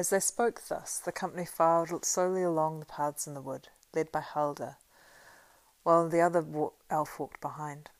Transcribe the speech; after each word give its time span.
As 0.00 0.08
they 0.08 0.20
spoke 0.20 0.62
thus, 0.66 0.98
the 0.98 1.12
company 1.12 1.44
filed 1.44 2.06
slowly 2.06 2.42
along 2.42 2.80
the 2.80 2.86
paths 2.86 3.26
in 3.26 3.34
the 3.34 3.42
wood, 3.42 3.68
led 3.92 4.10
by 4.10 4.22
Haldir, 4.22 4.78
while 5.82 6.08
the 6.08 6.22
other 6.22 6.42
elf 6.88 7.18
walked 7.18 7.42
behind. 7.42 7.90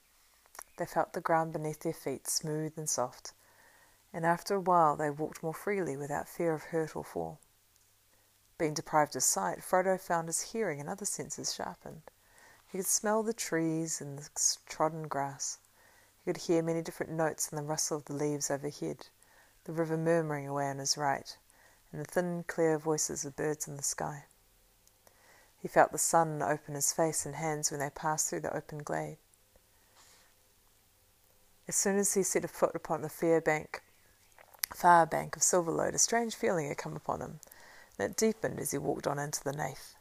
They 0.78 0.86
felt 0.86 1.12
the 1.12 1.20
ground 1.20 1.52
beneath 1.52 1.80
their 1.80 1.92
feet 1.92 2.26
smooth 2.26 2.78
and 2.78 2.88
soft, 2.88 3.34
and 4.14 4.24
after 4.24 4.54
a 4.54 4.60
while 4.60 4.96
they 4.96 5.10
walked 5.10 5.42
more 5.42 5.52
freely 5.52 5.94
without 5.94 6.26
fear 6.26 6.54
of 6.54 6.62
hurt 6.62 6.96
or 6.96 7.04
fall. 7.04 7.38
Being 8.56 8.72
deprived 8.72 9.14
of 9.14 9.22
sight, 9.22 9.62
Frodo 9.62 10.00
found 10.00 10.28
his 10.28 10.52
hearing 10.52 10.80
and 10.80 10.88
other 10.88 11.04
senses 11.04 11.52
sharpened. 11.52 12.04
He 12.66 12.78
could 12.78 12.86
smell 12.86 13.22
the 13.22 13.34
trees 13.34 14.00
and 14.00 14.18
the 14.18 14.30
trodden 14.64 15.06
grass. 15.06 15.58
He 16.16 16.32
could 16.32 16.44
hear 16.44 16.62
many 16.62 16.80
different 16.80 17.12
notes 17.12 17.52
in 17.52 17.56
the 17.56 17.62
rustle 17.62 17.98
of 17.98 18.06
the 18.06 18.14
leaves 18.14 18.50
overhead, 18.50 19.08
the 19.64 19.72
river 19.74 19.98
murmuring 19.98 20.48
away 20.48 20.70
on 20.70 20.78
his 20.78 20.96
right, 20.96 21.36
and 21.92 22.00
the 22.00 22.10
thin, 22.10 22.44
clear 22.46 22.78
voices 22.78 23.24
of 23.24 23.36
birds 23.36 23.66
in 23.66 23.76
the 23.76 23.82
sky. 23.82 24.24
He 25.58 25.68
felt 25.68 25.92
the 25.92 25.98
sun 25.98 26.42
open 26.42 26.74
his 26.74 26.92
face 26.92 27.26
and 27.26 27.34
hands 27.34 27.70
when 27.70 27.80
they 27.80 27.90
passed 27.90 28.28
through 28.28 28.40
the 28.40 28.56
open 28.56 28.78
glade. 28.82 29.18
As 31.68 31.76
soon 31.76 31.98
as 31.98 32.14
he 32.14 32.22
set 32.22 32.44
a 32.44 32.48
foot 32.48 32.74
upon 32.74 33.02
the 33.02 33.08
fair 33.08 33.40
bank, 33.40 33.82
far 34.74 35.06
bank 35.06 35.36
of 35.36 35.42
Silverlode, 35.42 35.94
a 35.94 35.98
strange 35.98 36.34
feeling 36.34 36.68
had 36.68 36.78
come 36.78 36.96
upon 36.96 37.20
him, 37.20 37.40
and 37.98 38.10
it 38.10 38.16
deepened 38.16 38.58
as 38.58 38.70
he 38.70 38.78
walked 38.78 39.06
on 39.06 39.18
into 39.18 39.44
the 39.44 39.52
Naith. 39.52 39.94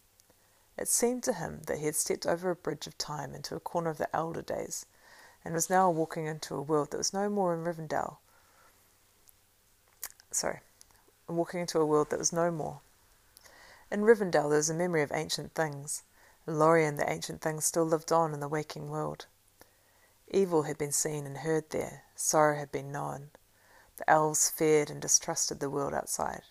It 0.77 0.88
seemed 0.88 1.23
to 1.23 1.33
him 1.33 1.63
that 1.67 1.80
he 1.80 1.85
had 1.85 1.95
stepped 1.95 2.25
over 2.25 2.49
a 2.49 2.55
bridge 2.55 2.88
of 2.88 2.97
time 2.97 3.35
into 3.35 3.55
a 3.55 3.59
corner 3.59 3.89
of 3.89 3.97
the 3.97 4.16
elder 4.16 4.41
days, 4.41 4.85
and 5.44 5.53
was 5.53 5.69
now 5.69 5.89
walking 5.89 6.25
into 6.25 6.55
a 6.55 6.61
world 6.61 6.92
that 6.92 6.97
was 6.97 7.14
no 7.14 7.30
more 7.30 7.53
in 7.53 7.64
Rivendell. 7.64 8.17
Sorry, 10.31 10.59
walking 11.38 11.59
into 11.59 11.80
a 11.80 11.85
world 11.85 12.09
that 12.09 12.19
was 12.19 12.33
no 12.33 12.52
more. 12.52 12.81
In 13.91 14.03
Rivendell 14.03 14.49
there 14.49 14.58
was 14.58 14.69
a 14.69 14.73
memory 14.73 15.02
of 15.02 15.11
ancient 15.11 15.53
things. 15.55 16.03
In 16.47 16.59
Lorien 16.59 16.95
the 16.95 17.09
ancient 17.09 17.41
things 17.41 17.66
still 17.66 17.86
lived 17.86 18.11
on 18.11 18.33
in 18.33 18.39
the 18.39 18.47
waking 18.47 18.89
world. 18.89 19.25
Evil 20.27 20.63
had 20.63 20.77
been 20.77 20.91
seen 20.91 21.25
and 21.25 21.39
heard 21.39 21.69
there, 21.71 22.03
sorrow 22.16 22.55
had 22.55 22.71
been 22.71 22.91
known. 22.91 23.31
The 23.97 24.09
elves 24.09 24.49
feared 24.49 24.89
and 24.89 25.02
distrusted 25.02 25.59
the 25.59 25.69
world 25.69 25.94
outside. 25.94 26.44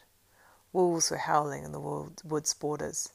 Wolves 0.72 1.10
were 1.10 1.18
howling 1.18 1.64
in 1.64 1.72
the 1.72 1.80
wood's 1.80 2.54
borders. 2.54 3.12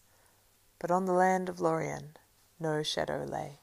But 0.79 0.89
on 0.89 1.05
the 1.05 1.13
land 1.13 1.49
of 1.49 1.59
Lorien 1.59 2.17
no 2.59 2.81
shadow 2.81 3.25
lay. 3.25 3.59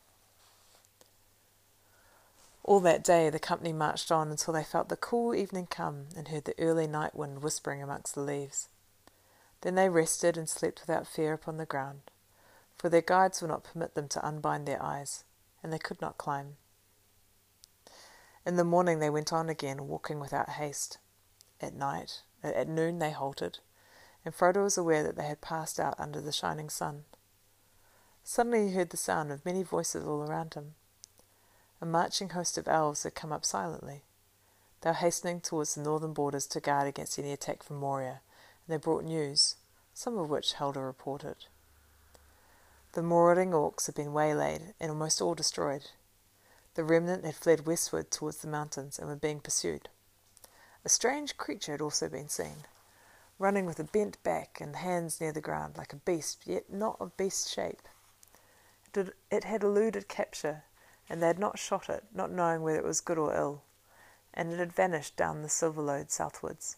All 2.62 2.80
that 2.80 3.02
day 3.02 3.30
the 3.30 3.38
company 3.38 3.72
marched 3.72 4.12
on 4.12 4.30
until 4.30 4.54
they 4.54 4.64
felt 4.64 4.88
the 4.88 4.96
cool 4.96 5.34
evening 5.34 5.66
come 5.66 6.08
and 6.16 6.28
heard 6.28 6.44
the 6.44 6.58
early 6.58 6.86
night 6.86 7.14
wind 7.14 7.42
whispering 7.42 7.82
amongst 7.82 8.14
the 8.14 8.20
leaves. 8.20 8.68
Then 9.62 9.74
they 9.74 9.88
rested 9.88 10.36
and 10.36 10.48
slept 10.48 10.80
without 10.80 11.06
fear 11.06 11.32
upon 11.32 11.56
the 11.56 11.66
ground, 11.66 12.02
for 12.76 12.88
their 12.88 13.02
guides 13.02 13.40
would 13.40 13.50
not 13.50 13.64
permit 13.64 13.94
them 13.94 14.08
to 14.08 14.26
unbind 14.26 14.66
their 14.66 14.82
eyes, 14.82 15.24
and 15.62 15.72
they 15.72 15.78
could 15.78 16.00
not 16.00 16.18
climb. 16.18 16.56
In 18.46 18.56
the 18.56 18.64
morning 18.64 18.98
they 18.98 19.10
went 19.10 19.32
on 19.32 19.48
again, 19.48 19.86
walking 19.86 20.18
without 20.18 20.50
haste. 20.50 20.98
At 21.60 21.74
night, 21.74 22.22
at 22.42 22.68
noon, 22.68 22.98
they 22.98 23.10
halted, 23.10 23.58
and 24.24 24.34
Frodo 24.34 24.62
was 24.62 24.78
aware 24.78 25.02
that 25.02 25.16
they 25.16 25.26
had 25.26 25.42
passed 25.42 25.78
out 25.78 25.94
under 25.98 26.20
the 26.20 26.32
shining 26.32 26.70
sun. 26.70 27.04
Suddenly 28.24 28.68
he 28.68 28.74
heard 28.74 28.90
the 28.90 28.96
sound 28.96 29.30
of 29.30 29.44
many 29.44 29.62
voices 29.62 30.06
all 30.06 30.22
around 30.22 30.54
him. 30.54 30.74
A 31.82 31.86
marching 31.86 32.30
host 32.30 32.58
of 32.58 32.68
elves 32.68 33.04
had 33.04 33.14
come 33.14 33.32
up 33.32 33.44
silently. 33.44 34.02
They 34.82 34.90
were 34.90 34.94
hastening 34.94 35.40
towards 35.40 35.74
the 35.74 35.82
northern 35.82 36.12
borders 36.12 36.46
to 36.48 36.60
guard 36.60 36.86
against 36.86 37.18
any 37.18 37.32
attack 37.32 37.62
from 37.62 37.76
Moria, 37.76 38.20
and 38.66 38.72
they 38.72 38.76
brought 38.76 39.04
news, 39.04 39.56
some 39.94 40.18
of 40.18 40.28
which 40.28 40.54
Haldir 40.54 40.84
reported. 40.84 41.46
The 42.92 43.02
marauding 43.02 43.52
orcs 43.52 43.86
had 43.86 43.94
been 43.94 44.12
waylaid 44.12 44.74
and 44.80 44.90
almost 44.90 45.22
all 45.22 45.34
destroyed. 45.34 45.90
The 46.74 46.84
remnant 46.84 47.24
had 47.24 47.34
fled 47.34 47.66
westward 47.66 48.10
towards 48.10 48.38
the 48.38 48.48
mountains 48.48 48.98
and 48.98 49.08
were 49.08 49.16
being 49.16 49.40
pursued. 49.40 49.88
A 50.84 50.88
strange 50.88 51.36
creature 51.36 51.72
had 51.72 51.80
also 51.80 52.08
been 52.08 52.28
seen, 52.28 52.64
running 53.38 53.66
with 53.66 53.78
a 53.78 53.84
bent 53.84 54.22
back 54.22 54.60
and 54.60 54.76
hands 54.76 55.20
near 55.20 55.32
the 55.32 55.40
ground 55.40 55.76
like 55.76 55.92
a 55.92 55.96
beast, 55.96 56.42
yet 56.46 56.72
not 56.72 56.96
of 57.00 57.16
beast 57.16 57.48
shape. 57.48 57.82
It 59.30 59.44
had 59.44 59.62
eluded 59.62 60.08
capture, 60.08 60.64
and 61.10 61.20
they 61.20 61.26
had 61.26 61.40
not 61.40 61.58
shot 61.58 61.88
it, 61.88 62.04
not 62.14 62.30
knowing 62.30 62.62
whether 62.62 62.78
it 62.78 62.84
was 62.84 63.00
good 63.00 63.18
or 63.18 63.34
ill, 63.34 63.62
and 64.32 64.52
it 64.52 64.60
had 64.60 64.72
vanished 64.72 65.16
down 65.16 65.42
the 65.42 65.48
Silverlode 65.48 66.10
southwards. 66.10 66.76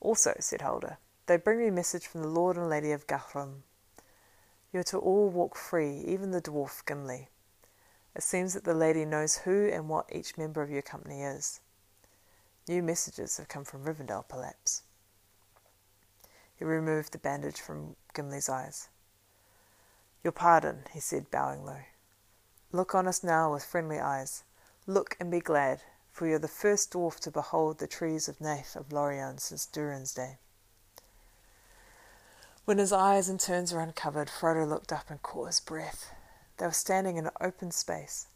Also, 0.00 0.34
said 0.38 0.60
Haldir, 0.60 0.96
they 1.26 1.36
bring 1.36 1.58
me 1.58 1.68
message 1.70 2.06
from 2.06 2.22
the 2.22 2.28
Lord 2.28 2.56
and 2.56 2.70
Lady 2.70 2.92
of 2.92 3.08
Galadhrim. 3.08 3.62
You 4.72 4.80
are 4.80 4.84
to 4.84 4.98
all 4.98 5.28
walk 5.28 5.56
free, 5.56 5.98
even 6.06 6.30
the 6.30 6.40
dwarf 6.40 6.86
Gimli. 6.86 7.28
It 8.14 8.22
seems 8.22 8.54
that 8.54 8.64
the 8.64 8.72
lady 8.72 9.04
knows 9.04 9.38
who 9.38 9.68
and 9.68 9.88
what 9.88 10.06
each 10.12 10.38
member 10.38 10.62
of 10.62 10.70
your 10.70 10.82
company 10.82 11.22
is. 11.22 11.60
New 12.68 12.82
messages 12.84 13.36
have 13.36 13.48
come 13.48 13.64
from 13.64 13.84
Rivendell, 13.84 14.28
perhaps. 14.28 14.82
He 16.56 16.64
removed 16.64 17.12
the 17.12 17.18
bandage 17.18 17.60
from 17.60 17.96
Gimli's 18.14 18.48
eyes. 18.48 18.88
Your 20.22 20.32
pardon, 20.32 20.84
he 20.92 21.00
said, 21.00 21.30
bowing 21.32 21.64
low. 21.64 21.80
Look 22.72 22.94
on 22.94 23.08
us 23.08 23.24
now 23.24 23.52
with 23.52 23.64
friendly 23.64 23.98
eyes. 23.98 24.44
Look 24.86 25.16
and 25.18 25.30
be 25.30 25.40
glad, 25.40 25.82
for 26.12 26.28
you 26.28 26.36
are 26.36 26.38
the 26.38 26.46
first 26.46 26.92
dwarf 26.92 27.18
to 27.20 27.30
behold 27.30 27.78
the 27.78 27.88
trees 27.88 28.28
of 28.28 28.40
Naith 28.40 28.76
of 28.76 28.92
Lorien 28.92 29.38
since 29.38 29.66
Durin's 29.66 30.14
day. 30.14 30.38
When 32.64 32.78
his 32.78 32.92
eyes 32.92 33.28
and 33.28 33.40
turns 33.40 33.72
were 33.72 33.80
uncovered, 33.80 34.28
Frodo 34.28 34.68
looked 34.68 34.92
up 34.92 35.10
and 35.10 35.20
caught 35.20 35.48
his 35.48 35.58
breath. 35.58 36.12
They 36.58 36.66
were 36.66 36.72
standing 36.72 37.16
in 37.16 37.26
an 37.26 37.32
open 37.40 37.72
space. 37.72 38.28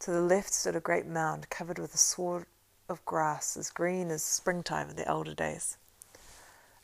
To 0.00 0.12
the 0.12 0.20
left 0.20 0.52
stood 0.52 0.76
a 0.76 0.80
great 0.80 1.06
mound 1.06 1.50
covered 1.50 1.80
with 1.80 1.94
a 1.94 1.98
sward 1.98 2.46
of 2.88 3.04
grass 3.04 3.56
as 3.56 3.70
green 3.70 4.10
as 4.10 4.22
springtime 4.22 4.90
in 4.90 4.96
the 4.96 5.08
elder 5.08 5.34
days. 5.34 5.78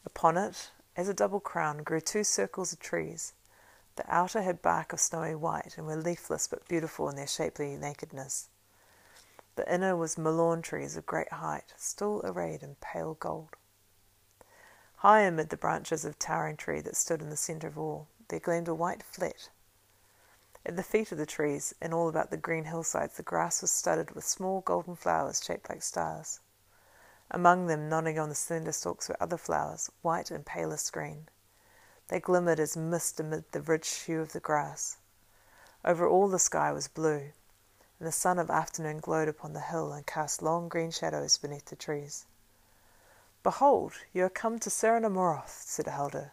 Upon 0.05 0.37
it, 0.37 0.71
as 0.97 1.09
a 1.09 1.15
double 1.15 1.39
crown, 1.39 1.84
grew 1.84 2.00
two 2.00 2.25
circles 2.25 2.73
of 2.73 2.81
trees. 2.81 3.33
The 4.00 4.15
outer 4.15 4.41
had 4.41 4.62
bark 4.62 4.94
of 4.94 5.00
snowy 5.00 5.34
white 5.34 5.77
and 5.77 5.87
were 5.87 5.94
leafless 5.94 6.47
but 6.47 6.66
beautiful 6.66 7.11
in 7.11 7.16
their 7.16 7.27
shapely 7.27 7.77
nakedness. 7.77 8.49
The 9.56 9.71
inner 9.71 9.94
was 9.94 10.16
mallorn 10.16 10.62
trees 10.62 10.97
of 10.97 11.05
great 11.05 11.31
height, 11.31 11.75
still 11.77 12.22
arrayed 12.25 12.62
in 12.62 12.77
pale 12.77 13.12
gold. 13.12 13.56
High 14.97 15.21
amid 15.21 15.50
the 15.50 15.59
branches 15.59 16.06
of 16.06 16.19
towering 16.19 16.56
tree 16.56 16.81
that 16.81 16.97
stood 16.97 17.21
in 17.21 17.28
the 17.28 17.37
centre 17.37 17.66
of 17.66 17.77
all, 17.78 18.09
there 18.28 18.41
gleamed 18.41 18.69
a 18.69 18.75
white 18.75 19.03
flet 19.03 19.50
at 20.65 20.77
the 20.77 20.82
feet 20.82 21.12
of 21.12 21.19
the 21.19 21.27
trees 21.27 21.75
and 21.78 21.93
all 21.93 22.09
about 22.09 22.31
the 22.31 22.38
green 22.38 22.65
hillsides 22.65 23.19
the 23.19 23.22
grass 23.22 23.61
was 23.61 23.71
studded 23.71 24.12
with 24.12 24.25
small 24.25 24.62
golden 24.62 24.97
flowers 24.97 25.44
shaped 25.44 25.69
like 25.69 25.82
stars. 25.82 26.41
Among 27.31 27.67
them, 27.67 27.91
nodding 27.91 28.19
on 28.19 28.31
the 28.31 28.34
slender 28.34 28.72
stalks, 28.72 29.11
were 29.11 29.22
other 29.22 29.37
flowers, 29.37 29.91
white 30.00 30.31
and 30.31 30.47
palest 30.47 30.91
green. 30.91 31.28
They 32.10 32.19
glimmered 32.19 32.59
as 32.59 32.76
mist 32.76 33.21
amid 33.21 33.53
the 33.53 33.60
rich 33.60 33.88
hue 33.88 34.21
of 34.21 34.32
the 34.32 34.41
grass. 34.41 34.97
Over 35.84 36.09
all 36.09 36.26
the 36.26 36.41
sky 36.41 36.72
was 36.72 36.88
blue, 36.88 37.31
and 38.00 38.09
the 38.09 38.10
sun 38.10 38.41
of 38.41 38.50
afternoon 38.50 38.98
glowed 38.98 39.28
upon 39.28 39.53
the 39.53 39.60
hill 39.60 39.93
and 39.93 40.04
cast 40.04 40.43
long 40.43 40.69
green 40.69 40.91
shadows 40.91 41.38
beneath 41.38 41.66
the 41.66 41.76
trees. 41.76 42.26
Behold, 43.44 43.93
you 44.12 44.25
are 44.25 44.28
come 44.28 44.59
to 44.59 44.70
Cerin 44.70 45.04
Amroth, 45.04 45.62
said 45.62 45.87
Haldir, 45.87 46.32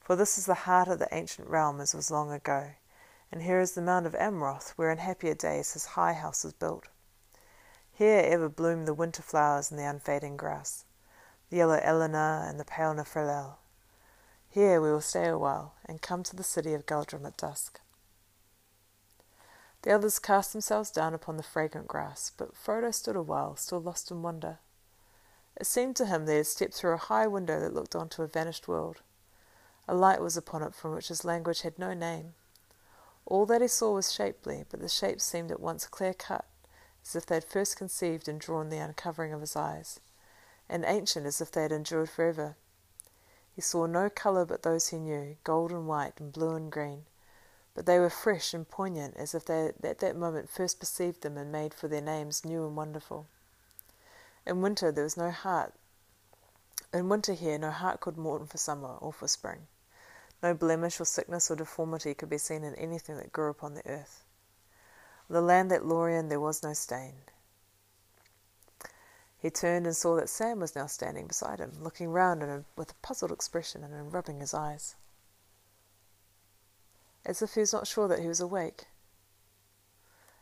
for 0.00 0.16
this 0.16 0.38
is 0.38 0.46
the 0.46 0.64
heart 0.64 0.88
of 0.88 0.98
the 0.98 1.14
ancient 1.14 1.46
realm 1.46 1.78
as 1.78 1.94
was 1.94 2.10
long 2.10 2.32
ago, 2.32 2.70
and 3.30 3.42
here 3.42 3.60
is 3.60 3.72
the 3.72 3.82
Mount 3.82 4.06
of 4.06 4.14
Amroth, 4.14 4.70
where 4.76 4.90
in 4.90 4.96
happier 4.96 5.34
days 5.34 5.74
his 5.74 5.84
high 5.84 6.14
house 6.14 6.42
was 6.42 6.54
built. 6.54 6.88
Here 7.92 8.22
ever 8.24 8.48
bloom 8.48 8.86
the 8.86 8.94
winter 8.94 9.20
flowers 9.20 9.70
and 9.70 9.78
the 9.78 9.84
unfading 9.84 10.38
grass, 10.38 10.86
the 11.50 11.58
yellow 11.58 11.80
Elenna 11.80 12.46
and 12.48 12.58
the 12.58 12.64
pale 12.64 12.94
Niphredil. 12.94 13.58
Here 14.48 14.80
we 14.80 14.90
will 14.90 15.00
stay 15.00 15.28
a 15.28 15.38
while, 15.38 15.74
and 15.84 16.00
come 16.00 16.22
to 16.22 16.36
the 16.36 16.42
city 16.42 16.72
of 16.74 16.86
Galadhrim 16.86 17.26
at 17.26 17.36
dusk. 17.36 17.80
The 19.82 19.92
others 19.92 20.18
cast 20.18 20.52
themselves 20.52 20.90
down 20.90 21.14
upon 21.14 21.36
the 21.36 21.42
fragrant 21.42 21.86
grass, 21.86 22.32
but 22.36 22.56
Frodo 22.56 22.92
stood 22.92 23.16
a 23.16 23.22
while, 23.22 23.54
still 23.56 23.80
lost 23.80 24.10
in 24.10 24.22
wonder. 24.22 24.58
It 25.56 25.66
seemed 25.66 25.96
to 25.96 26.06
him 26.06 26.26
they 26.26 26.38
had 26.38 26.46
stepped 26.46 26.74
through 26.74 26.94
a 26.94 26.96
high 26.98 27.26
window 27.26 27.60
that 27.60 27.72
looked 27.72 27.94
on 27.94 28.08
to 28.10 28.22
a 28.22 28.26
vanished 28.26 28.66
world. 28.66 29.02
A 29.88 29.94
light 29.94 30.20
was 30.20 30.36
upon 30.36 30.62
it 30.62 30.74
from 30.74 30.92
which 30.92 31.08
his 31.08 31.24
language 31.24 31.62
had 31.62 31.78
no 31.78 31.94
name. 31.94 32.34
All 33.24 33.46
that 33.46 33.62
he 33.62 33.68
saw 33.68 33.92
was 33.92 34.12
shapely, 34.12 34.64
but 34.70 34.80
the 34.80 34.88
shapes 34.88 35.24
seemed 35.24 35.50
at 35.50 35.60
once 35.60 35.86
clear 35.86 36.14
cut, 36.14 36.44
as 37.04 37.14
if 37.14 37.24
they 37.24 37.36
had 37.36 37.44
first 37.44 37.76
conceived 37.76 38.28
and 38.28 38.40
drawn 38.40 38.68
the 38.68 38.78
uncovering 38.78 39.32
of 39.32 39.40
his 39.40 39.56
eyes, 39.56 40.00
and 40.68 40.84
ancient 40.84 41.26
as 41.26 41.40
if 41.40 41.50
they 41.50 41.62
had 41.62 41.72
endured 41.72 42.10
for 42.10 42.24
ever. 42.24 42.56
He 43.56 43.62
saw 43.62 43.86
no 43.86 44.10
colour 44.10 44.44
but 44.44 44.62
those 44.62 44.88
he 44.88 44.98
knew, 44.98 45.38
gold 45.42 45.72
and 45.72 45.88
white 45.88 46.20
and 46.20 46.30
blue 46.30 46.54
and 46.54 46.70
green, 46.70 47.06
but 47.72 47.86
they 47.86 47.98
were 47.98 48.10
fresh 48.10 48.52
and 48.52 48.68
poignant 48.68 49.16
as 49.16 49.34
if 49.34 49.46
they 49.46 49.64
had 49.64 49.82
at 49.82 49.98
that 50.00 50.14
moment 50.14 50.50
first 50.50 50.78
perceived 50.78 51.22
them 51.22 51.38
and 51.38 51.50
made 51.50 51.72
for 51.72 51.88
their 51.88 52.02
names 52.02 52.44
new 52.44 52.66
and 52.66 52.76
wonderful. 52.76 53.26
In 54.44 54.60
winter 54.60 54.92
there 54.92 55.04
was 55.04 55.16
no 55.16 55.30
heart 55.30 55.72
In 56.92 57.08
winter 57.08 57.32
here, 57.32 57.56
no 57.56 57.70
heart 57.70 58.00
could 58.00 58.18
mourn 58.18 58.46
for 58.46 58.58
summer 58.58 58.96
or 59.00 59.10
for 59.10 59.26
spring. 59.26 59.66
No 60.42 60.52
blemish 60.52 61.00
or 61.00 61.06
sickness 61.06 61.50
or 61.50 61.56
deformity 61.56 62.12
could 62.12 62.28
be 62.28 62.36
seen 62.36 62.62
in 62.62 62.74
anything 62.74 63.16
that 63.16 63.32
grew 63.32 63.48
upon 63.48 63.72
the 63.72 63.88
earth. 63.88 64.22
On 65.30 65.34
the 65.34 65.40
land 65.40 65.70
that 65.70 65.86
Lorien 65.86 66.28
there 66.28 66.40
was 66.40 66.62
no 66.62 66.74
stain. 66.74 67.14
He 69.46 69.50
turned 69.50 69.86
and 69.86 69.96
saw 69.96 70.16
that 70.16 70.28
Sam 70.28 70.58
was 70.58 70.74
now 70.74 70.88
standing 70.88 71.28
beside 71.28 71.60
him, 71.60 71.70
looking 71.80 72.10
round 72.10 72.42
at 72.42 72.48
him 72.48 72.64
with 72.74 72.90
a 72.90 72.94
puzzled 72.94 73.30
expression 73.30 73.84
and 73.84 74.12
rubbing 74.12 74.40
his 74.40 74.52
eyes, 74.52 74.96
as 77.24 77.40
if 77.40 77.54
he 77.54 77.60
was 77.60 77.72
not 77.72 77.86
sure 77.86 78.08
that 78.08 78.18
he 78.18 78.26
was 78.26 78.40
awake. 78.40 78.86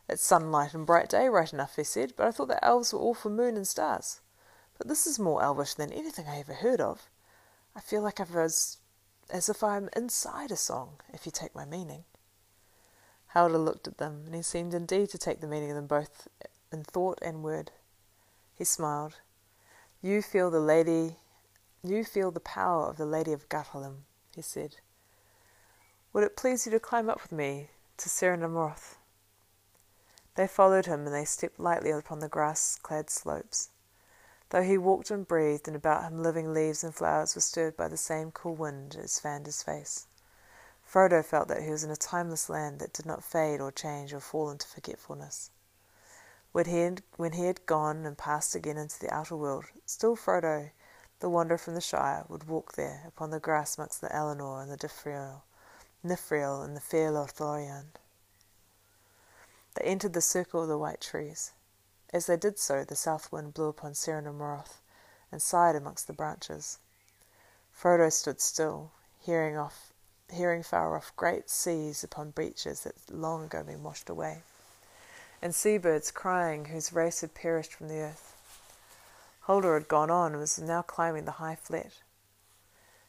It's 0.09 0.23
sunlight 0.23 0.73
and 0.73 0.87
bright 0.87 1.07
day, 1.07 1.29
right 1.29 1.53
enough, 1.53 1.75
he 1.75 1.83
said, 1.83 2.13
but 2.17 2.25
I 2.25 2.31
thought 2.31 2.47
the 2.47 2.65
elves 2.65 2.93
were 2.93 2.99
all 2.99 3.13
for 3.13 3.29
moon 3.29 3.55
and 3.55 3.67
stars. 3.67 4.21
But 4.75 4.87
this 4.87 5.05
is 5.05 5.19
more 5.19 5.43
elvish 5.43 5.75
than 5.75 5.93
anything 5.93 6.25
I 6.27 6.39
ever 6.39 6.55
heard 6.55 6.81
of. 6.81 7.07
I 7.75 7.81
feel 7.81 8.01
like 8.01 8.19
I 8.19 8.23
was 8.23 8.77
as 9.29 9.49
if 9.49 9.63
I'm 9.63 9.87
inside 9.95 10.49
a 10.49 10.57
song, 10.57 10.99
if 11.13 11.27
you 11.27 11.31
take 11.31 11.53
my 11.53 11.65
meaning. 11.65 12.05
Haldir 13.35 13.63
looked 13.63 13.87
at 13.87 13.99
them, 13.99 14.23
and 14.25 14.33
he 14.33 14.41
seemed 14.41 14.73
indeed 14.73 15.11
to 15.11 15.19
take 15.19 15.41
the 15.41 15.47
meaning 15.47 15.69
of 15.69 15.75
them 15.75 15.85
both 15.85 16.27
in 16.71 16.83
thought 16.83 17.19
and 17.21 17.43
word. 17.43 17.69
He 18.57 18.63
smiled. 18.63 19.15
You 20.01 20.21
feel 20.21 20.49
the 20.49 20.59
lady 20.59 21.17
you 21.85 22.03
feel 22.03 22.31
the 22.31 22.39
power 22.39 22.87
of 22.89 22.97
the 22.97 23.05
Lady 23.05 23.31
of 23.31 23.47
Galadhrim, 23.47 24.05
he 24.35 24.41
said. 24.41 24.77
Would 26.13 26.23
it 26.23 26.35
please 26.35 26.65
you 26.65 26.71
to 26.71 26.79
climb 26.79 27.11
up 27.11 27.21
with 27.21 27.31
me 27.31 27.69
to 27.97 28.09
Cerin 28.09 28.41
Amroth? 28.41 28.95
They 30.33 30.47
followed 30.47 30.87
him, 30.87 31.05
and 31.05 31.13
they 31.13 31.25
stepped 31.25 31.59
lightly 31.59 31.91
upon 31.91 32.19
the 32.19 32.27
grass 32.27 32.79
clad 32.81 33.11
slopes. 33.11 33.69
Though 34.49 34.63
he 34.63 34.79
walked 34.79 35.11
and 35.11 35.27
breathed, 35.27 35.67
and 35.67 35.77
about 35.77 36.03
him 36.03 36.23
living 36.23 36.53
leaves 36.53 36.83
and 36.83 36.95
flowers 36.95 37.35
were 37.35 37.41
stirred 37.41 37.77
by 37.77 37.87
the 37.87 37.97
same 37.97 38.31
cool 38.31 38.55
wind 38.55 38.95
as 38.95 39.19
fanned 39.19 39.45
his 39.45 39.61
face, 39.61 40.07
Frodo 40.83 41.23
felt 41.23 41.47
that 41.49 41.61
he 41.61 41.69
was 41.69 41.83
in 41.83 41.91
a 41.91 41.95
timeless 41.95 42.49
land 42.49 42.79
that 42.79 42.93
did 42.93 43.05
not 43.05 43.23
fade 43.23 43.61
or 43.61 43.71
change 43.71 44.11
or 44.11 44.19
fall 44.19 44.49
into 44.49 44.67
forgetfulness. 44.67 45.51
When 46.55 46.67
he 46.67 46.79
had, 46.79 47.03
when 47.17 47.33
he 47.33 47.47
had 47.47 47.65
gone 47.65 48.05
and 48.05 48.17
passed 48.17 48.55
again 48.55 48.77
into 48.77 48.97
the 48.97 49.13
outer 49.13 49.35
world, 49.35 49.65
still 49.85 50.15
Frodo, 50.15 50.71
the 51.19 51.27
wanderer 51.27 51.57
from 51.57 51.73
the 51.73 51.81
Shire, 51.81 52.23
would 52.29 52.47
walk 52.47 52.75
there 52.75 53.03
upon 53.05 53.31
the 53.31 53.41
grass 53.41 53.77
amongst 53.77 53.99
the 53.99 54.07
Elanor 54.07 54.61
and 54.61 54.71
the 54.71 54.77
Diffriel, 54.77 55.41
Nifriel 56.01 56.63
and 56.63 56.73
the 56.73 56.79
fair 56.79 57.11
Lord 57.11 57.31
Lothlorien. 57.31 57.87
They 59.73 59.83
entered 59.83 60.13
the 60.13 60.21
circle 60.21 60.61
of 60.61 60.69
the 60.69 60.77
white 60.77 61.01
trees. 61.01 61.51
As 62.13 62.27
they 62.27 62.37
did 62.37 62.57
so, 62.57 62.85
the 62.85 62.95
south 62.95 63.33
wind 63.33 63.53
blew 63.53 63.67
upon 63.67 63.93
Cerin 63.93 64.23
Amroth 64.23 64.77
and 65.33 65.41
sighed 65.41 65.75
amongst 65.75 66.07
the 66.07 66.13
branches. 66.13 66.79
Frodo 67.77 68.09
stood 68.09 68.39
still, 68.39 68.91
hearing 69.19 69.57
off, 69.57 69.91
hearing 70.31 70.63
far 70.63 70.95
off 70.95 71.11
great 71.17 71.49
seas 71.49 72.01
upon 72.01 72.31
beaches 72.31 72.83
that 72.83 72.95
had 72.95 73.13
long 73.13 73.43
ago 73.43 73.61
been 73.61 73.83
washed 73.83 74.09
away, 74.09 74.43
and 75.45 75.53
seabirds 75.53 76.09
crying 76.09 76.65
whose 76.65 76.91
race 76.91 77.21
had 77.21 77.35
perished 77.35 77.71
from 77.71 77.87
the 77.87 77.99
earth. 77.99 78.35
Haldir 79.45 79.75
had 79.75 79.87
gone 79.87 80.09
on 80.09 80.31
and 80.31 80.41
was 80.41 80.57
now 80.57 80.81
climbing 80.81 81.25
the 81.25 81.33
high 81.33 81.53
flat. 81.53 82.01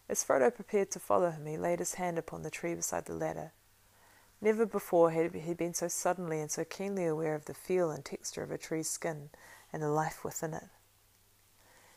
As 0.07 0.23
Frodo 0.23 0.55
prepared 0.55 0.91
to 0.91 0.99
follow 0.99 1.31
him, 1.31 1.47
he 1.47 1.57
laid 1.57 1.79
his 1.79 1.95
hand 1.95 2.19
upon 2.19 2.43
the 2.43 2.51
tree 2.51 2.75
beside 2.75 3.07
the 3.07 3.15
ladder 3.15 3.53
Never 4.39 4.67
before 4.67 5.13
had 5.13 5.33
he 5.35 5.55
been 5.55 5.73
so 5.73 5.89
suddenly 5.89 6.39
and 6.39 6.51
so 6.51 6.63
keenly 6.63 7.07
aware 7.07 7.35
of 7.35 7.47
the 7.47 7.55
feel 7.55 7.91
and 7.91 8.05
texture 8.05 8.43
of 8.43 8.51
a 8.51 8.59
tree's 8.59 8.91
skin 8.91 9.31
and 9.73 9.83
the 9.83 9.89
life 9.89 10.23
within 10.23 10.53
it. 10.53 10.69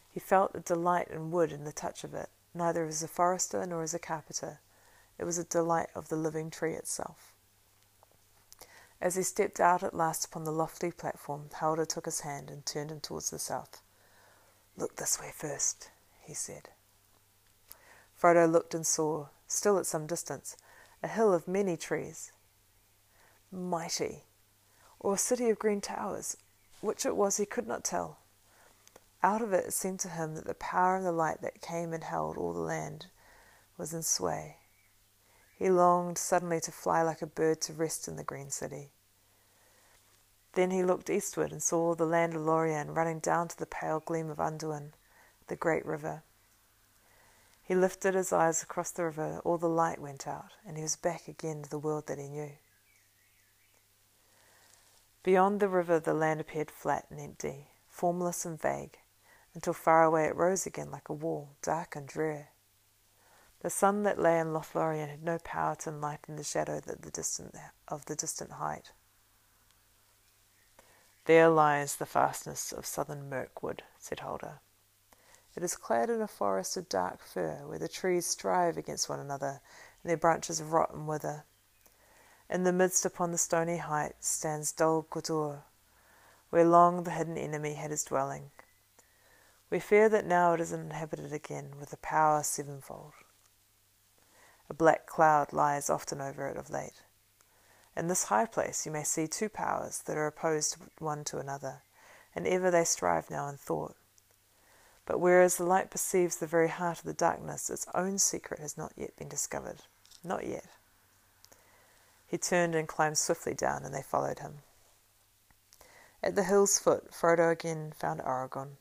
He 0.09 0.21
felt 0.21 0.56
a 0.56 0.62
delight 0.62 1.09
in 1.09 1.31
wood 1.31 1.51
and 1.51 1.68
the 1.68 1.74
touch 1.74 2.06
of 2.06 2.13
it, 2.13 2.30
neither 2.53 2.86
as 2.86 3.03
a 3.03 3.09
forester 3.09 3.65
nor 3.65 3.83
as 3.83 3.94
a 3.94 4.00
carpenter. 4.00 4.62
It 5.18 5.25
was 5.25 5.38
a 5.38 5.44
delight 5.44 5.89
of 5.94 6.07
the 6.07 6.15
living 6.15 6.50
tree 6.50 6.75
itself. 6.75 7.33
As 9.01 9.16
he 9.16 9.24
stepped 9.24 9.60
out 9.60 9.81
at 9.81 9.94
last 9.94 10.25
upon 10.25 10.44
the 10.44 10.51
lofty 10.51 10.92
platform, 10.92 11.50
Haldir 11.54 11.86
took 11.88 12.06
his 12.06 12.22
hand 12.22 12.50
and 12.50 12.66
turned 12.66 12.92
him 12.92 13.00
towards 13.00 13.30
the 13.30 13.40
south. 13.40 13.81
Look 14.75 14.98
this 14.98 15.19
way 15.19 15.31
first, 15.34 15.90
he 16.22 16.34
said. 16.34 16.69
Frodo 18.19 18.51
looked 18.51 18.74
and 18.74 18.86
saw, 18.86 19.28
still 19.48 19.78
at 19.78 19.86
some 19.86 20.06
distance, 20.06 20.57
a 21.01 21.07
hill 21.07 21.34
of 21.34 21.48
many 21.48 21.78
trees. 21.78 22.34
Mighty, 23.51 24.25
or 25.00 25.13
a 25.13 25.18
city 25.18 25.50
of 25.50 25.60
green 25.60 25.80
towers, 25.80 26.36
which 26.81 27.06
it 27.06 27.16
was 27.16 27.38
he 27.38 27.46
could 27.46 27.68
not 27.68 27.86
tell. 27.86 28.19
Out 29.24 29.42
of 29.42 29.54
it 29.54 29.66
it 29.66 29.74
seemed 29.74 30.00
to 30.01 30.10
him 30.10 30.36
that 30.36 30.46
the 30.46 30.54
power 30.54 30.98
of 30.98 31.04
the 31.04 31.12
light 31.12 31.42
that 31.42 31.62
came 31.62 31.94
and 31.94 32.04
held 32.04 32.38
all 32.38 32.54
the 32.54 32.60
land 32.60 33.07
was 33.78 33.94
in 33.94 34.04
sway. 34.04 34.58
He 35.59 35.69
longed 35.69 36.17
suddenly 36.17 36.61
to 36.61 36.71
fly 36.71 37.01
like 37.01 37.21
a 37.21 37.27
bird 37.27 37.59
to 37.63 37.73
rest 37.73 38.07
in 38.07 38.15
the 38.15 38.23
green 38.23 38.50
city. 38.50 38.91
Then 40.53 40.71
he 40.71 40.83
looked 40.83 41.09
eastward 41.09 41.51
and 41.51 41.61
saw 41.61 41.95
the 41.95 42.06
land 42.06 42.33
of 42.33 42.44
Lorien 42.44 42.94
running 42.94 43.19
down 43.19 43.50
to 43.50 43.57
the 43.57 43.65
pale 43.65 44.00
gleam 44.00 44.29
of 44.29 44.39
Anduin, 44.39 44.94
the 45.47 45.57
great 45.57 45.85
river. 45.85 46.23
He 47.61 47.75
lifted 47.75 48.13
his 48.13 48.31
eyes 48.31 48.63
across 48.63 48.91
the 48.91 49.03
river, 49.03 49.41
all 49.44 49.57
the 49.57 49.67
light 49.67 50.00
went 50.00 50.25
out, 50.25 50.53
and 50.65 50.77
he 50.77 50.83
was 50.83 50.95
back 50.95 51.27
again 51.27 51.63
to 51.63 51.69
the 51.69 51.77
world 51.77 52.07
that 52.07 52.17
he 52.17 52.29
knew. 52.29 52.53
Beyond 55.23 55.59
the 55.59 55.67
river, 55.67 56.00
the 56.00 56.13
land 56.13 56.39
appeared 56.39 56.71
flat 56.71 57.05
and 57.09 57.19
empty, 57.19 57.67
formless 57.89 58.45
and 58.45 58.59
vague, 58.59 58.97
until 59.53 59.73
far 59.73 60.05
away 60.05 60.23
it 60.23 60.38
rose 60.38 60.65
again 60.65 60.89
like 60.89 61.09
a 61.09 61.13
wall, 61.13 61.50
dark 61.62 61.97
and 61.97 62.07
drear. 62.07 62.47
The 63.61 63.69
sun 63.69 64.03
that 64.03 64.17
lay 64.17 64.39
in 64.39 64.53
Lothlorien 64.53 65.09
had 65.09 65.23
no 65.23 65.38
power 65.39 65.75
to 65.75 65.89
enlighten 65.89 66.38
the 66.38 66.44
shadow 66.44 66.79
that 66.79 67.01
the 67.01 67.11
distant, 67.11 67.56
of 67.89 68.06
the 68.06 68.15
distant 68.15 68.53
height. 68.53 68.91
There 71.25 71.50
lies 71.50 71.97
the 71.97 72.06
fastness 72.06 72.71
of 72.71 72.85
southern 72.85 73.29
Mirkwood, 73.29 73.83
said 73.97 74.19
Haldir. 74.19 74.59
It 75.56 75.63
is 75.63 75.75
clad 75.75 76.09
in 76.09 76.21
a 76.21 76.27
forest 76.27 76.77
of 76.77 76.88
dark 76.88 77.21
fir, 77.21 77.67
where 77.67 77.79
the 77.79 77.89
trees 77.89 78.25
strive 78.25 78.77
against 78.77 79.09
one 79.09 79.19
another, 79.19 79.59
and 80.01 80.09
their 80.09 80.15
branches 80.15 80.63
rot 80.63 80.94
and 80.94 81.05
wither. 81.05 81.44
In 82.50 82.63
the 82.63 82.71
midst 82.71 83.03
upon 83.05 83.31
the 83.31 83.38
stony 83.38 83.77
height 83.77 84.24
stands 84.24 84.72
Dol 84.72 85.05
Guldur, 85.12 85.63
where 86.50 86.63
long 86.63 87.03
the 87.03 87.12
hidden 87.12 87.38
enemy 87.38 87.74
had 87.74 87.91
his 87.91 88.05
dwelling. 88.05 88.51
We 89.69 89.79
fear 89.79 90.07
that 90.07 90.25
now 90.25 90.53
it 90.53 90.62
is 90.62 90.72
inhabited 90.72 91.34
again 91.34 91.75
with 91.77 91.91
a 91.91 91.98
power 91.98 92.41
sevenfold. 92.41 93.13
A 94.69 94.73
black 94.73 95.07
cloud 95.07 95.51
lies 95.51 95.89
often 95.89 96.21
over 96.21 96.47
it 96.47 96.57
of 96.57 96.69
late. 96.69 97.01
In 97.97 98.07
this 98.07 98.25
high 98.25 98.45
place 98.45 98.85
you 98.85 98.91
may 98.91 99.03
see 99.03 99.27
two 99.27 99.49
powers 99.49 99.99
that 100.03 100.17
are 100.17 100.27
opposed 100.27 100.77
one 100.99 101.23
to 101.25 101.39
another, 101.39 101.81
and 102.35 102.45
ever 102.47 102.69
they 102.69 102.85
strive 102.85 103.29
now 103.29 103.47
in 103.47 103.57
thought. 103.57 103.95
But 105.05 105.19
whereas 105.19 105.57
the 105.57 105.65
light 105.65 105.89
perceives 105.89 106.38
the 106.38 106.45
very 106.45 106.67
heart 106.67 106.99
of 106.99 107.05
the 107.05 107.13
darkness, 107.13 107.69
its 107.69 107.88
own 107.95 108.19
secret 108.19 108.59
has 108.59 108.77
not 108.77 108.93
yet 108.95 109.15
been 109.15 109.27
discovered. 109.27 109.81
Not 110.23 110.45
yet. 110.45 110.65
He 112.27 112.38
turned 112.38 112.75
and 112.75 112.88
climbed 112.88 113.17
swiftly 113.17 113.55
down, 113.55 113.83
and 113.83 113.93
they 113.93 114.03
followed 114.03 114.39
him. 114.39 114.59
At 116.21 116.35
the 116.35 116.43
hill's 116.43 116.77
foot, 116.77 117.11
Frodo 117.11 117.51
again 117.51 117.91
found 117.97 118.21
Aragorn, 118.21 118.77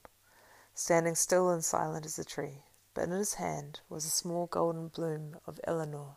standing 0.75 1.15
still 1.15 1.49
and 1.49 1.65
silent 1.65 2.05
as 2.05 2.19
a 2.19 2.25
tree, 2.25 2.63
but 2.99 3.05
in 3.05 3.11
his 3.13 3.35
hand 3.35 3.79
was 3.89 4.05
a 4.05 4.11
small 4.11 4.47
golden 4.47 4.89
bloom 4.89 5.37
of 5.47 5.61
Elanor, 5.69 6.17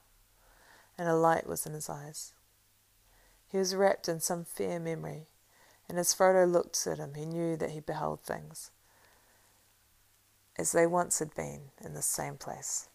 and 0.97 1.07
a 1.07 1.13
light 1.13 1.45
was 1.45 1.67
in 1.67 1.73
his 1.73 1.87
eyes. 1.87 2.33
He 3.47 3.59
was 3.59 3.75
wrapped 3.75 4.09
in 4.09 4.19
some 4.19 4.45
fair 4.45 4.79
memory, 4.79 5.27
and 5.87 5.99
as 5.99 6.11
Frodo 6.11 6.51
looked 6.51 6.87
at 6.87 6.97
him, 6.97 7.13
he 7.13 7.27
knew 7.27 7.55
that 7.55 7.69
he 7.69 7.81
beheld 7.81 8.23
things 8.23 8.71
as 10.57 10.71
they 10.71 10.87
once 10.87 11.19
had 11.19 11.35
been 11.35 11.69
in 11.79 11.93
the 11.93 12.01
same 12.01 12.35
place. 12.35 12.89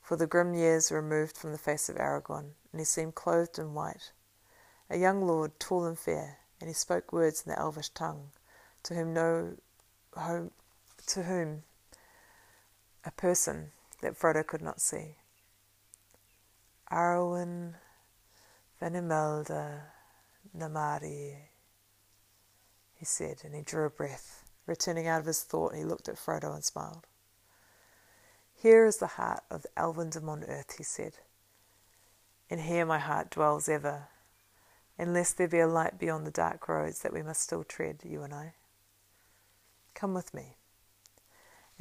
For 0.00 0.16
the 0.16 0.26
grim 0.26 0.52
years 0.52 0.90
were 0.90 1.00
removed 1.00 1.36
from 1.36 1.52
the 1.52 1.58
face 1.58 1.88
of 1.88 1.94
Aragorn, 1.94 2.54
and 2.72 2.80
he 2.80 2.84
seemed 2.84 3.14
clothed 3.14 3.56
in 3.56 3.72
white, 3.72 4.10
a 4.90 4.98
young 4.98 5.24
lord, 5.24 5.60
tall 5.60 5.84
and 5.84 5.96
fair, 5.96 6.38
and 6.60 6.68
he 6.68 6.74
spoke 6.74 7.12
words 7.12 7.44
in 7.46 7.52
the 7.52 7.58
Elvish 7.60 7.90
tongue, 7.90 8.30
to 8.82 8.96
whom 8.96 9.14
no, 9.14 9.58
home, 10.16 10.50
to 11.06 11.22
whom 11.22 11.62
a 13.04 13.10
person 13.10 13.72
that 14.00 14.18
Frodo 14.18 14.46
could 14.46 14.62
not 14.62 14.80
see. 14.80 15.16
Arwen 16.90 17.74
vanimelda 18.80 19.80
namárië, 20.56 21.36
he 22.94 23.04
said, 23.04 23.42
and 23.44 23.54
he 23.54 23.62
drew 23.62 23.86
a 23.86 23.90
breath. 23.90 24.44
Returning 24.66 25.08
out 25.08 25.20
of 25.20 25.26
his 25.26 25.42
thought, 25.42 25.74
he 25.74 25.84
looked 25.84 26.08
at 26.08 26.16
Frodo 26.16 26.54
and 26.54 26.64
smiled. 26.64 27.06
Here 28.54 28.86
is 28.86 28.98
the 28.98 29.08
heart 29.08 29.42
of 29.50 29.62
the 29.62 29.68
Elvendom 29.76 30.28
on 30.28 30.44
earth, 30.44 30.76
he 30.78 30.84
said, 30.84 31.14
and 32.48 32.60
here 32.60 32.86
my 32.86 32.98
heart 33.00 33.30
dwells 33.30 33.68
ever, 33.68 34.08
unless 34.96 35.32
there 35.32 35.48
be 35.48 35.58
a 35.58 35.66
light 35.66 35.98
beyond 35.98 36.26
the 36.26 36.30
dark 36.30 36.68
roads 36.68 37.00
that 37.00 37.12
we 37.12 37.22
must 37.22 37.40
still 37.40 37.64
tread, 37.64 38.02
you 38.04 38.22
and 38.22 38.32
I. 38.32 38.54
Come 39.94 40.14
with 40.14 40.32
me. 40.32 40.58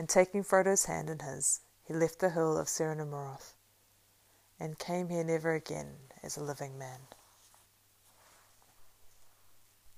And 0.02 0.10
taking 0.10 0.42
Frodo's 0.42 0.86
hand 0.86 1.12
in 1.12 1.20
his, 1.20 1.62
he 1.84 1.94
left 1.94 2.18
the 2.18 2.32
hill 2.32 2.58
of 2.58 2.68
Ser 2.68 2.96
Amoroth, 2.96 3.54
and 4.60 4.80
came 4.80 5.10
here 5.10 5.24
never 5.24 5.54
again 5.54 5.98
as 6.24 6.36
a 6.38 6.44
living 6.44 6.76
man. 6.76 7.02